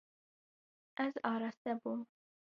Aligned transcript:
Ez 1.05 1.13
araste 1.31 1.71
bûm. 1.85 2.01